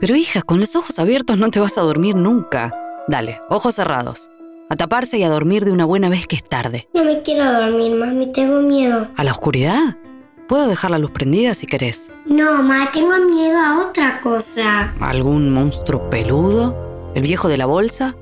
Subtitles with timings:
[0.00, 2.74] Pero hija, con los ojos abiertos no te vas a dormir nunca.
[3.06, 4.30] Dale, ojos cerrados.
[4.70, 6.88] A taparse y a dormir de una buena vez que es tarde.
[6.94, 9.08] No me quiero dormir, mami, tengo miedo.
[9.16, 9.98] ¿A la oscuridad?
[10.48, 12.10] Puedo dejar la luz prendida si querés.
[12.24, 14.94] No, mamá, tengo miedo a otra cosa.
[15.00, 17.12] ¿Algún monstruo peludo?
[17.14, 18.14] ¿El viejo de la bolsa?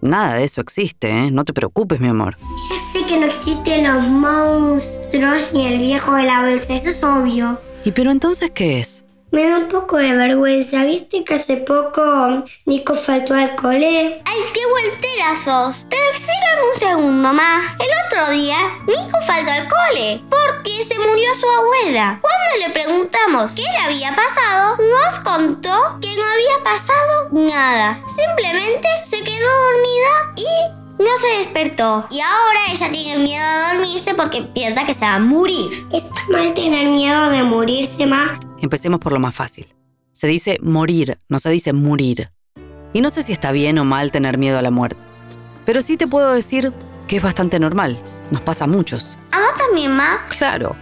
[0.00, 1.30] Nada de eso existe, ¿eh?
[1.30, 2.38] No te preocupes, mi amor.
[2.40, 7.04] Ya sé que no existen los monstruos ni el viejo de la bolsa, eso es
[7.04, 7.60] obvio.
[7.84, 9.04] ¿Y pero entonces qué es?
[9.32, 10.84] Me da un poco de vergüenza.
[10.84, 14.20] ¿Viste que hace poco Nico faltó al cole?
[14.24, 15.88] ¡Ay, qué voltera sos!
[15.88, 16.40] Te explico
[16.72, 17.76] un segundo más.
[17.78, 18.56] El otro día,
[18.88, 22.20] Nico faltó al cole porque se murió su abuela.
[22.20, 28.00] Cuando le preguntamos qué le había pasado, nos contó que no había pasado nada.
[28.08, 34.12] Simplemente se quedó dormida y no se despertó y ahora ella tiene miedo de dormirse
[34.14, 35.86] porque piensa que se va a morir.
[35.92, 38.49] ¿Está mal tener miedo de morirse más?
[38.60, 39.66] Empecemos por lo más fácil.
[40.12, 42.30] Se dice morir, no se dice morir.
[42.92, 45.00] Y no sé si está bien o mal tener miedo a la muerte.
[45.64, 46.72] Pero sí te puedo decir
[47.06, 48.00] que es bastante normal.
[48.30, 49.18] Nos pasa a muchos.
[49.32, 50.26] ¿A vos también, ma?
[50.36, 50.76] Claro.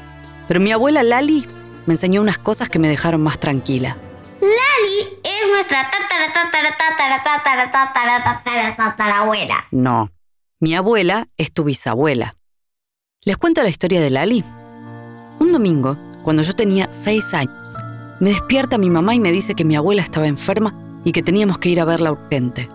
[0.47, 1.47] Pero mi abuela Lali
[1.87, 3.97] me enseñó unas cosas que me dejaron más tranquila.
[4.41, 7.25] Lali es nuestra tatara tatara tatara
[7.73, 9.67] tatara tatara tatara.
[9.71, 10.11] No.
[10.61, 12.37] Mi abuela es tu bisabuela.
[13.25, 14.45] ¿Les cuento la historia de Lali?
[15.41, 15.97] Un domingo,
[16.29, 17.75] cuando yo tenía seis años,
[18.21, 21.57] me despierta mi mamá y me dice que mi abuela estaba enferma y que teníamos
[21.57, 22.69] que ir a verla urgente.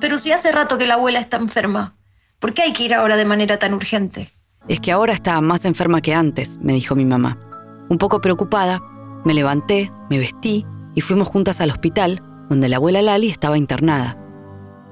[0.00, 1.96] Pero si hace rato que la abuela está enferma,
[2.38, 4.30] ¿por qué hay que ir ahora de manera tan urgente?
[4.68, 7.40] Es que ahora está más enferma que antes, me dijo mi mamá.
[7.88, 8.78] Un poco preocupada,
[9.24, 10.64] me levanté, me vestí
[10.94, 14.18] y fuimos juntas al hospital, donde la abuela Lali estaba internada.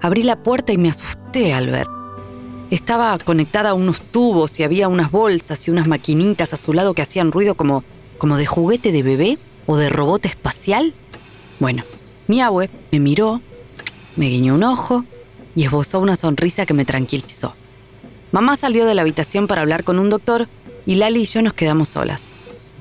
[0.03, 1.87] Abrí la puerta y me asusté al ver.
[2.73, 6.95] Estaba conectada a unos tubos y había unas bolsas y unas maquinitas a su lado
[6.95, 7.85] que hacían ruido como,
[8.19, 10.93] como de juguete de bebé o de robot espacial.
[11.61, 11.85] Bueno,
[12.27, 13.41] mi abue me miró,
[14.17, 15.05] me guiñó un ojo
[15.55, 17.55] y esbozó una sonrisa que me tranquilizó.
[18.33, 20.49] Mamá salió de la habitación para hablar con un doctor
[20.85, 22.33] y Lali y yo nos quedamos solas.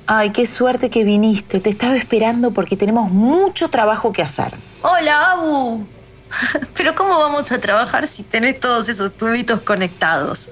[0.06, 1.60] Ay, qué suerte que viniste.
[1.60, 4.54] Te estaba esperando porque tenemos mucho trabajo que hacer.
[4.82, 5.86] Hola, Abu.
[6.74, 10.50] Pero ¿cómo vamos a trabajar si tenés todos esos tubitos conectados?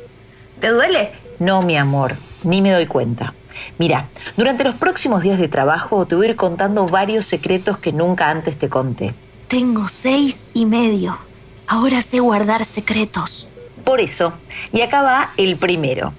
[0.60, 1.12] ¿Te duele?
[1.38, 3.32] No, mi amor, ni me doy cuenta.
[3.78, 4.06] Mira,
[4.36, 8.30] durante los próximos días de trabajo te voy a ir contando varios secretos que nunca
[8.30, 9.14] antes te conté.
[9.48, 11.18] Tengo seis y medio.
[11.66, 13.48] Ahora sé guardar secretos.
[13.84, 14.32] Por eso,
[14.72, 16.12] y acá va el primero.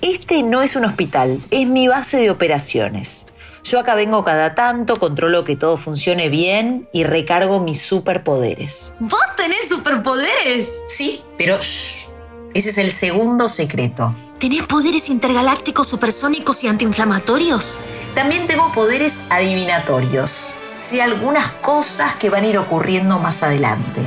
[0.00, 3.26] Este no es un hospital, es mi base de operaciones.
[3.64, 8.92] Yo acá vengo cada tanto, controlo que todo funcione bien y recargo mis superpoderes.
[8.98, 10.82] ¿Vos tenés superpoderes?
[10.88, 12.08] Sí, pero shh,
[12.54, 14.14] ese es el segundo secreto.
[14.38, 17.74] ¿Tenés poderes intergalácticos, supersónicos y antiinflamatorios?
[18.14, 20.48] También tengo poderes adivinatorios.
[20.74, 24.00] Sé algunas cosas que van a ir ocurriendo más adelante.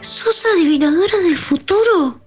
[0.00, 2.18] ¿Sos adivinadora del futuro?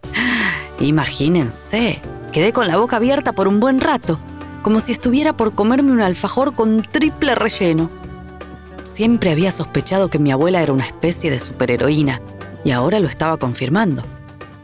[0.79, 1.99] Imagínense,
[2.31, 4.19] quedé con la boca abierta por un buen rato,
[4.61, 7.89] como si estuviera por comerme un alfajor con triple relleno.
[8.83, 12.21] Siempre había sospechado que mi abuela era una especie de superheroína,
[12.63, 14.03] y ahora lo estaba confirmando.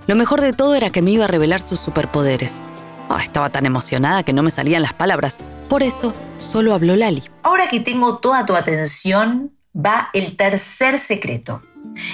[0.05, 2.61] Lo mejor de todo era que me iba a revelar sus superpoderes.
[3.09, 5.37] Ah, estaba tan emocionada que no me salían las palabras.
[5.69, 7.23] Por eso, solo habló Lali.
[7.41, 11.61] Ahora que tengo toda tu atención, va el tercer secreto.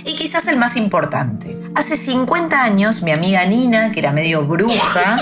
[0.05, 1.57] Y quizás el más importante.
[1.73, 5.17] Hace 50 años, mi amiga Nina, que era medio bruja,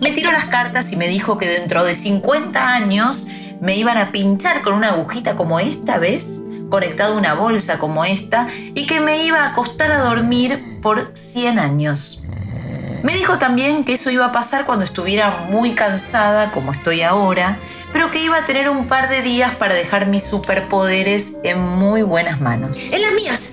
[0.00, 3.26] me tiró las cartas y me dijo que dentro de 50 años
[3.60, 6.40] me iban a pinchar con una agujita como esta, ¿ves?
[6.70, 11.10] Conectada a una bolsa como esta, y que me iba a acostar a dormir por
[11.14, 12.22] 100 años.
[13.02, 17.58] Me dijo también que eso iba a pasar cuando estuviera muy cansada, como estoy ahora,
[17.92, 22.02] pero que iba a tener un par de días para dejar mis superpoderes en muy
[22.02, 22.78] buenas manos.
[22.92, 23.52] En las mías.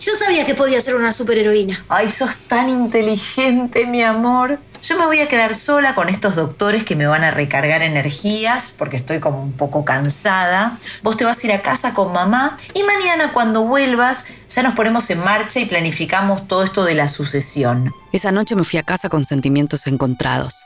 [0.00, 1.84] Yo sabía que podía ser una superheroína.
[1.88, 4.58] Ay, sos tan inteligente, mi amor.
[4.82, 8.72] Yo me voy a quedar sola con estos doctores que me van a recargar energías
[8.76, 10.78] porque estoy como un poco cansada.
[11.02, 14.74] Vos te vas a ir a casa con mamá y mañana cuando vuelvas ya nos
[14.74, 17.92] ponemos en marcha y planificamos todo esto de la sucesión.
[18.12, 20.64] Esa noche me fui a casa con sentimientos encontrados.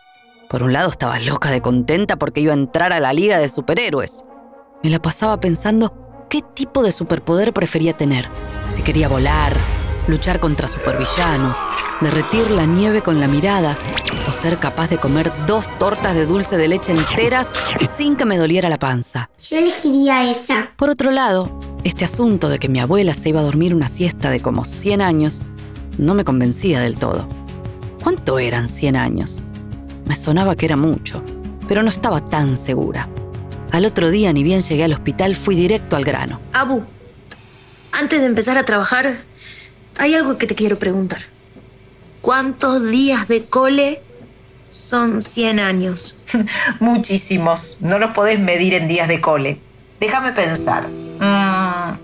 [0.48, 3.48] Por un lado estaba loca de contenta porque iba a entrar a la liga de
[3.48, 4.24] superhéroes.
[4.82, 8.28] Me la pasaba pensando qué tipo de superpoder prefería tener.
[8.70, 9.54] Si quería volar,
[10.08, 11.56] luchar contra supervillanos,
[12.00, 13.76] derretir la nieve con la mirada
[14.26, 17.48] o ser capaz de comer dos tortas de dulce de leche enteras
[17.96, 19.30] sin que me doliera la panza.
[19.42, 20.70] Yo elegiría esa.
[20.76, 24.30] Por otro lado, este asunto de que mi abuela se iba a dormir una siesta
[24.30, 25.44] de como 100 años
[25.98, 27.28] no me convencía del todo.
[28.02, 29.44] ¿Cuánto eran 100 años?
[30.06, 31.22] Me sonaba que era mucho,
[31.68, 33.08] pero no estaba tan segura.
[33.70, 36.40] Al otro día, ni bien llegué al hospital, fui directo al grano.
[36.52, 36.82] Abu,
[37.92, 39.18] Antes de empezar a trabajar,
[39.98, 41.22] hay algo que te quiero preguntar.
[42.20, 44.00] ¿Cuántos días de cole
[44.68, 46.14] son 100 años?
[46.80, 47.78] Muchísimos.
[47.80, 49.58] No los podés medir en días de cole.
[50.00, 50.88] Déjame pensar.
[50.88, 51.96] Mm,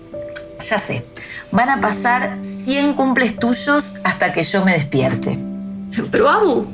[0.61, 1.05] ya sé.
[1.51, 5.37] Van a pasar 100 cumples tuyos hasta que yo me despierte.
[6.11, 6.67] Pero Abu,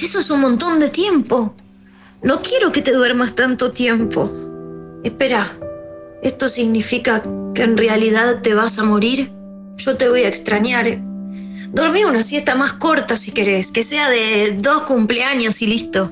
[0.00, 1.54] eso es un montón de tiempo.
[2.22, 4.30] No quiero que te duermas tanto tiempo.
[5.02, 5.56] Espera,
[6.22, 7.22] ¿esto significa
[7.54, 9.39] que en realidad te vas a morir?
[9.84, 10.98] Yo te voy a extrañar.
[11.72, 16.10] Dormí una siesta más corta si querés, que sea de dos cumpleaños y listo.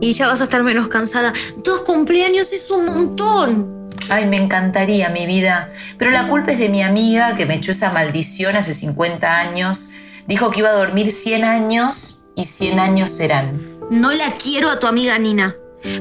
[0.00, 1.32] Y ya vas a estar menos cansada.
[1.64, 3.90] Dos cumpleaños es un montón.
[4.08, 7.72] Ay, me encantaría mi vida, pero la culpa es de mi amiga que me echó
[7.72, 9.90] esa maldición hace 50 años.
[10.28, 13.60] Dijo que iba a dormir 100 años y 100 años serán.
[13.90, 15.56] No la quiero a tu amiga Nina.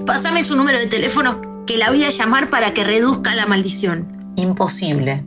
[0.05, 4.33] Pásame su número de teléfono que la voy a llamar para que reduzca la maldición.
[4.35, 5.23] Imposible.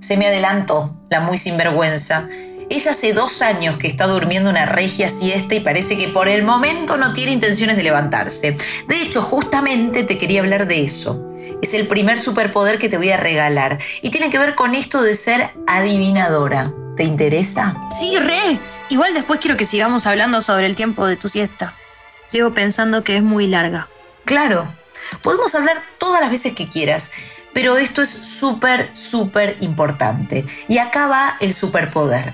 [0.00, 2.28] Se me adelantó, la muy sinvergüenza.
[2.70, 6.42] Ella hace dos años que está durmiendo una regia siesta y parece que por el
[6.42, 8.56] momento no tiene intenciones de levantarse.
[8.86, 11.24] De hecho, justamente te quería hablar de eso.
[11.62, 15.02] Es el primer superpoder que te voy a regalar y tiene que ver con esto
[15.02, 16.72] de ser adivinadora.
[16.96, 17.74] ¿Te interesa?
[17.98, 18.58] Sí, re.
[18.90, 21.74] Igual después quiero que sigamos hablando sobre el tiempo de tu siesta.
[22.26, 23.88] Sigo pensando que es muy larga.
[24.24, 24.68] Claro,
[25.22, 27.10] podemos hablar todas las veces que quieras,
[27.58, 30.46] pero esto es súper, súper importante.
[30.68, 32.32] Y acá va el superpoder.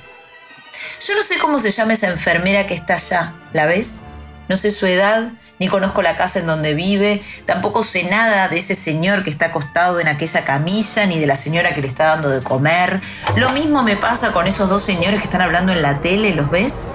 [1.01, 4.03] Yo no sé cómo se llama esa enfermera que está allá, ¿la ves?
[4.51, 8.59] No sé su edad, ni conozco la casa en donde vive, tampoco sé nada de
[8.59, 12.05] ese señor que está acostado en aquella camilla, ni de la señora que le está
[12.05, 13.01] dando de comer.
[13.35, 16.51] Lo mismo me pasa con esos dos señores que están hablando en la tele, ¿los
[16.51, 16.87] ves?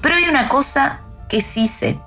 [0.00, 1.98] Pero hay una cosa que sí sé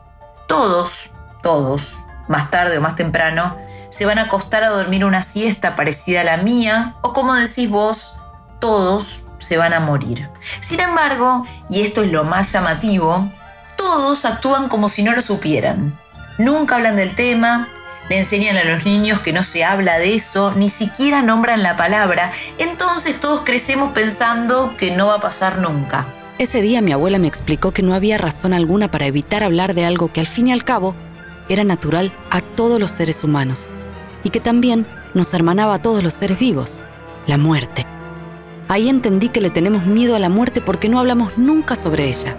[0.47, 1.11] todos,
[1.43, 1.93] todos,
[2.27, 3.55] más tarde o más temprano,
[3.93, 7.69] se van a acostar a dormir una siesta parecida a la mía, o como decís
[7.69, 8.17] vos,
[8.59, 10.29] todos se van a morir.
[10.61, 13.29] Sin embargo, y esto es lo más llamativo,
[13.77, 15.95] todos actúan como si no lo supieran.
[16.39, 17.67] Nunca hablan del tema,
[18.09, 21.77] le enseñan a los niños que no se habla de eso, ni siquiera nombran la
[21.77, 26.07] palabra, entonces todos crecemos pensando que no va a pasar nunca.
[26.39, 29.85] Ese día mi abuela me explicó que no había razón alguna para evitar hablar de
[29.85, 30.95] algo que al fin y al cabo
[31.47, 33.69] era natural a todos los seres humanos
[34.23, 36.81] y que también nos hermanaba a todos los seres vivos,
[37.27, 37.85] la muerte.
[38.67, 42.37] Ahí entendí que le tenemos miedo a la muerte porque no hablamos nunca sobre ella.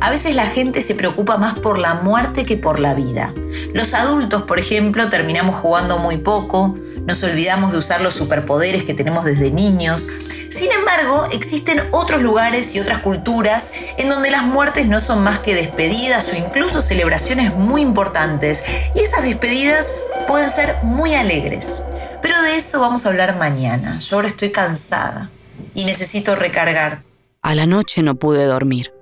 [0.00, 3.32] A veces la gente se preocupa más por la muerte que por la vida.
[3.72, 8.94] Los adultos, por ejemplo, terminamos jugando muy poco, nos olvidamos de usar los superpoderes que
[8.94, 10.08] tenemos desde niños,
[10.56, 15.40] sin embargo, existen otros lugares y otras culturas en donde las muertes no son más
[15.40, 18.64] que despedidas o incluso celebraciones muy importantes.
[18.94, 19.92] Y esas despedidas
[20.26, 21.82] pueden ser muy alegres.
[22.22, 23.98] Pero de eso vamos a hablar mañana.
[23.98, 25.28] Yo ahora estoy cansada
[25.74, 27.02] y necesito recargar.
[27.42, 28.94] A la noche no pude dormir.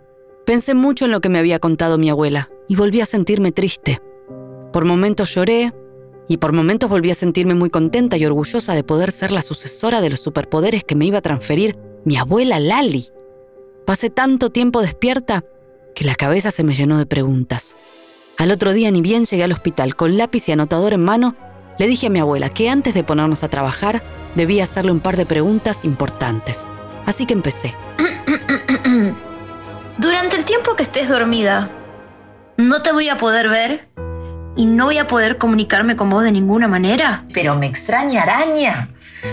[0.45, 4.03] Pensé mucho en lo que me había contado mi abuela y volví a sentirme triste.
[4.73, 5.73] Por momentos lloré,
[6.29, 10.01] y por momentos volví a sentirme muy contenta y orgullosa de poder ser la sucesora
[10.01, 13.11] de los superpoderes que me iba a transferir mi abuela Lali.
[13.87, 15.45] Pasé tanto tiempo despierta
[15.95, 17.77] que la cabeza se me llenó de preguntas.
[18.37, 21.37] Al otro día, ni bien llegué al hospital con lápiz y anotador en mano,
[21.79, 24.03] le dije a mi abuela que antes de ponernos a trabajar
[24.35, 26.67] debía hacerle un par de preguntas importantes.
[27.07, 27.75] Así que empecé.
[29.99, 31.71] Durante el tiempo que estés dormida,
[32.57, 33.89] ¿no te voy a poder ver?
[34.57, 37.25] Y no voy a poder comunicarme con vos de ninguna manera.
[37.33, 38.89] Pero me extraña araña.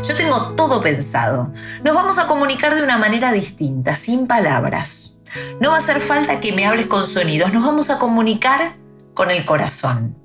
[0.07, 1.51] Yo tengo todo pensado.
[1.83, 5.17] Nos vamos a comunicar de una manera distinta, sin palabras.
[5.59, 8.75] No va a hacer falta que me hables con sonidos, nos vamos a comunicar
[9.13, 10.15] con el corazón.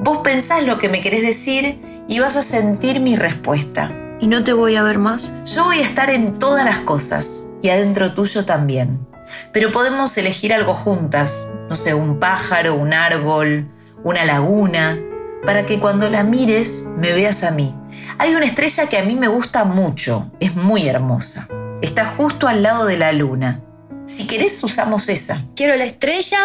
[0.00, 3.92] Vos pensás lo que me querés decir y vas a sentir mi respuesta.
[4.18, 5.32] ¿Y no te voy a ver más?
[5.46, 9.06] Yo voy a estar en todas las cosas y adentro tuyo también.
[9.52, 13.68] Pero podemos elegir algo juntas, no sé, un pájaro, un árbol,
[14.04, 14.98] una laguna,
[15.44, 17.74] para que cuando la mires me veas a mí.
[18.18, 21.48] Hay una estrella que a mí me gusta mucho, es muy hermosa.
[21.80, 23.60] Está justo al lado de la luna.
[24.06, 25.42] Si querés usamos esa.
[25.56, 26.40] Quiero la estrella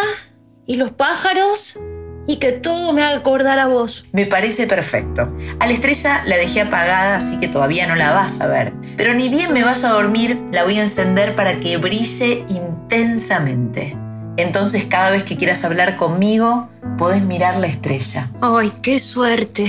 [0.66, 1.78] y los pájaros
[2.26, 4.06] y que todo me haga acordar a vos.
[4.12, 5.32] Me parece perfecto.
[5.60, 8.72] A la estrella la dejé apagada, así que todavía no la vas a ver.
[8.96, 13.96] Pero ni bien me vaya a dormir, la voy a encender para que brille intensamente.
[14.36, 18.30] Entonces cada vez que quieras hablar conmigo, podés mirar la estrella.
[18.40, 19.66] Ay, qué suerte.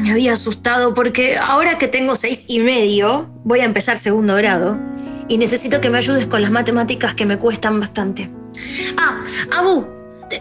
[0.00, 4.78] Me había asustado porque ahora que tengo seis y medio, voy a empezar segundo grado
[5.28, 8.28] y necesito que me ayudes con las matemáticas que me cuestan bastante.
[8.96, 9.20] Ah,
[9.56, 9.86] Abu,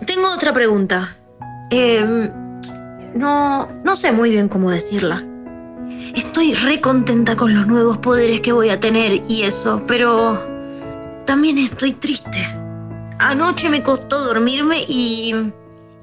[0.05, 1.15] tengo otra pregunta.
[1.69, 2.29] Em,
[3.15, 5.23] no, no sé muy bien cómo decirla.
[6.15, 10.43] estoy re contenta con los nuevos poderes que voy a tener y eso, pero
[11.25, 12.39] también estoy triste.
[13.19, 15.35] Anoche me costó dormirme y,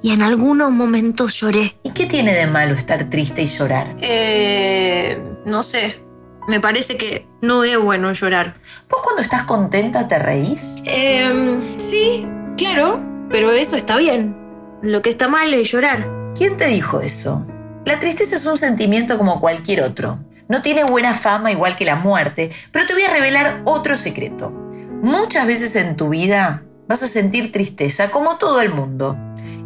[0.03, 1.77] y en algunos momentos lloré.
[1.83, 3.97] ¿Y qué tiene de malo estar triste y llorar?
[4.01, 6.01] Eh, no sé,
[6.49, 8.55] me parece que no es bueno llorar.
[8.89, 10.83] ¿Vos cuando estás contenta te reís?
[10.85, 12.27] Eh, sí,
[12.57, 13.01] claro,
[13.31, 14.37] pero eso está bien.
[14.83, 16.09] Lo que está mal es llorar.
[16.37, 17.45] ¿Quién te dijo eso?
[17.85, 20.19] La tristeza es un sentimiento como cualquier otro.
[20.49, 24.51] No tiene buena fama igual que la muerte, pero te voy a revelar otro secreto.
[24.51, 29.17] Muchas veces en tu vida vas a sentir tristeza como todo el mundo.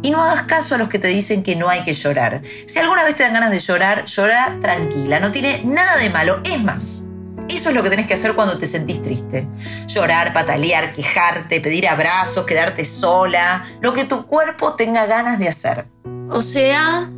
[0.01, 2.41] Y no hagas caso a los que te dicen que no hay que llorar.
[2.65, 6.41] Si alguna vez te dan ganas de llorar, llora tranquila, no tiene nada de malo.
[6.43, 7.05] Es más,
[7.49, 9.47] eso es lo que tenés que hacer cuando te sentís triste.
[9.87, 15.85] Llorar, patalear, quejarte, pedir abrazos, quedarte sola, lo que tu cuerpo tenga ganas de hacer.
[16.29, 17.09] O sea,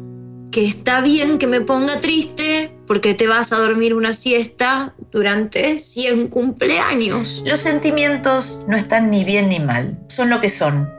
[0.52, 5.78] que está bien que me ponga triste porque te vas a dormir una siesta durante
[5.78, 7.44] 100 cumpleaños.
[7.46, 10.90] Los sentimientos no están ni bien ni mal, son lo que son,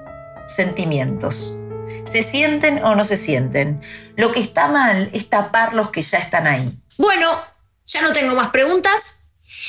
[0.47, 1.59] sentimientos.
[2.05, 3.83] Se sienten o no se sienten.
[4.17, 6.73] Lo que está mal es tapar los que ya están ahí.
[6.99, 7.39] Bueno,
[7.87, 9.21] ya no tengo más preguntas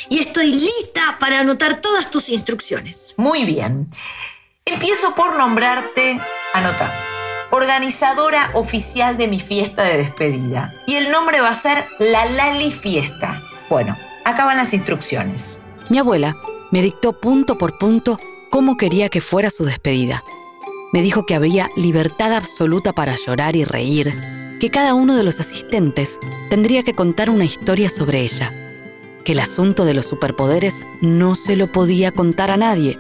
[0.10, 3.14] y estoy lista para anotar todas tus instrucciones.
[3.18, 3.90] Muy bien.
[4.66, 6.20] Empiezo por nombrarte,
[6.54, 6.92] anota,
[7.52, 10.74] organizadora oficial de mi fiesta de despedida.
[10.88, 13.42] Y el nombre va a ser La Lali Fiesta.
[13.70, 15.62] Bueno, acaban las instrucciones.
[15.90, 16.36] Mi abuela
[16.72, 20.24] me dictó punto por punto cómo quería que fuera su despedida.
[20.96, 24.14] Me dijo que habría libertad absoluta para llorar y reír,
[24.62, 26.18] que cada uno de los asistentes
[26.50, 28.54] tendría que contar una historia sobre ella,
[29.26, 32.98] que el asunto de los superpoderes no se lo podía contar a nadie.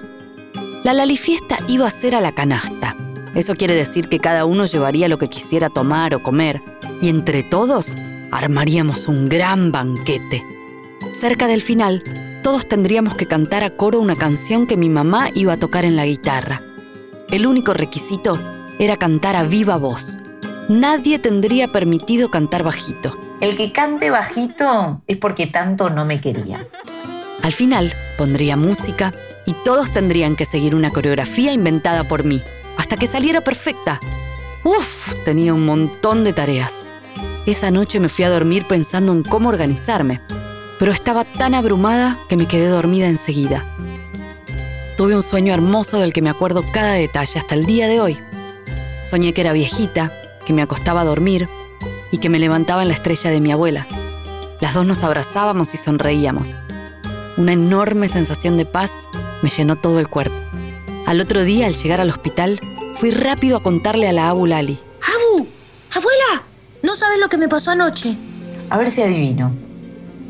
[0.83, 2.97] La lalifiesta iba a ser a la canasta.
[3.33, 6.61] Eso quiere decir que cada uno llevaría lo que quisiera tomar o comer,
[7.01, 7.95] y entre todos
[8.29, 10.43] armaríamos un gran banquete.
[11.13, 12.03] Cerca del final,
[12.43, 15.95] todos tendríamos que cantar a coro una canción que mi mamá iba a tocar en
[15.95, 16.61] la guitarra.
[17.29, 18.39] El único requisito
[18.77, 20.17] era cantar a viva voz.
[20.69, 23.17] Nadie tendría permitido cantar bajito.
[23.41, 26.67] El que cante bajito es porque tanto no me quería.
[27.41, 29.11] Al final pondría música
[29.45, 32.41] y todos tendrían que seguir una coreografía inventada por mí,
[32.77, 33.99] hasta que saliera perfecta.
[34.63, 36.85] Uf, tenía un montón de tareas.
[37.45, 40.21] Esa noche me fui a dormir pensando en cómo organizarme,
[40.79, 43.65] pero estaba tan abrumada que me quedé dormida enseguida.
[44.97, 48.17] Tuve un sueño hermoso del que me acuerdo cada detalle hasta el día de hoy.
[49.03, 50.09] Soñé que era viejita,
[50.45, 51.49] que me acostaba a dormir
[52.11, 53.85] y que me levantaba en la estrella de mi abuela.
[54.61, 56.61] Las dos nos abrazábamos y sonreíamos.
[57.35, 58.91] Una enorme sensación de paz
[59.41, 60.37] me llenó todo el cuerpo.
[61.05, 62.61] Al otro día, al llegar al hospital,
[62.95, 64.79] fui rápido a contarle a la Abu Lali.
[65.01, 65.45] ¡Abu!
[65.93, 66.43] ¡Abuela!
[66.83, 68.15] No sabes lo que me pasó anoche.
[68.69, 69.51] A ver si adivino.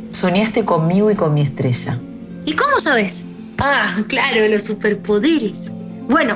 [0.09, 1.99] Soñaste conmigo y con mi estrella.
[2.45, 3.23] ¿Y cómo sabes?
[3.59, 5.71] Ah, claro, los superpoderes.
[6.09, 6.35] Bueno,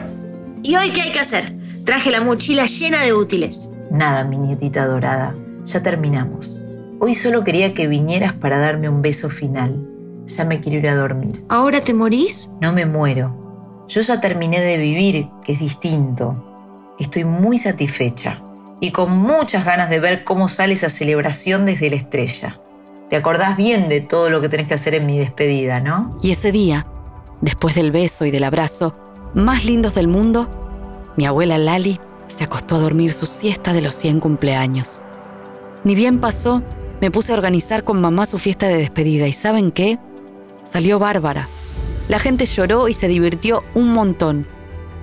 [0.64, 1.54] ¿y hoy qué hay que hacer?
[1.86, 3.70] Traje la mochila llena de útiles.
[3.92, 5.36] Nada, mi nietita dorada.
[5.66, 6.64] Ya terminamos.
[7.00, 9.86] Hoy solo quería que vinieras para darme un beso final.
[10.28, 11.44] Ya me quiero ir a dormir.
[11.50, 12.50] ¿Ahora te morís?
[12.62, 13.86] No me muero.
[13.88, 16.96] Yo ya terminé de vivir, que es distinto.
[17.00, 18.42] Estoy muy satisfecha
[18.80, 22.60] y con muchas ganas de ver cómo sale esa celebración desde la estrella.
[23.10, 26.18] Te acordás bien de todo lo que tenés que hacer en mi despedida, ¿no?
[26.22, 26.86] Y ese día,
[27.42, 28.96] después del beso y del abrazo,
[29.34, 30.50] más lindos del mundo,
[31.16, 35.02] mi abuela Lali se acostó a dormir su siesta de los 100 cumpleaños.
[35.84, 36.62] Ni bien pasó,
[37.02, 39.98] me puse a organizar con mamá su fiesta de despedida y ¿saben qué?
[40.64, 41.48] Salió bárbara.
[42.08, 44.48] La gente lloró y se divirtió un montón.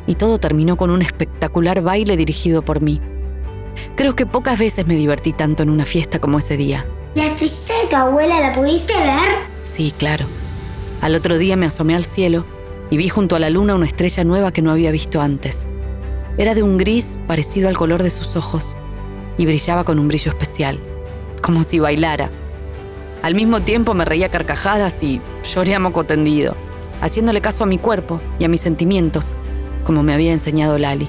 [0.07, 3.01] Y todo terminó con un espectacular baile dirigido por mí.
[3.97, 6.87] Creo que pocas veces me divertí tanto en una fiesta como ese día.
[7.15, 9.39] ¿La estrella de tu abuela la pudiste ver?
[9.65, 10.27] Sí, claro.
[11.01, 12.45] Al otro día me asomé al cielo
[12.91, 15.69] y vi junto a la luna una estrella nueva que no había visto antes.
[16.39, 18.77] Era de un gris parecido al color de sus ojos
[19.39, 20.79] y brillaba con un brillo especial,
[21.43, 22.31] como si bailara.
[23.23, 25.21] Al mismo tiempo me reía carcajadas y
[25.55, 26.55] lloré a moco tendido,
[27.01, 29.35] haciéndole caso a mi cuerpo y a mis sentimientos,
[29.85, 31.09] como me había enseñado Lali.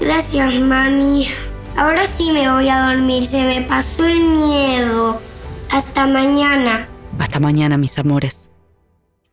[0.00, 1.28] Gracias, mami.
[1.76, 3.26] Ahora sí me voy a dormir.
[3.26, 5.20] Se me pasó el miedo.
[5.70, 6.88] Hasta mañana.
[7.18, 8.50] Hasta mañana, mis amores.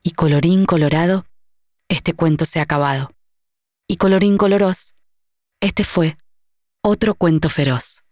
[0.07, 1.25] Y colorín colorado,
[1.89, 3.09] este cuento se ha acabado.
[3.87, 4.93] Y colorín coloros,
[5.61, 6.15] este fue
[6.83, 8.04] otro cuento feroz.